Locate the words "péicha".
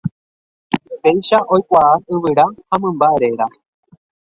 1.03-1.41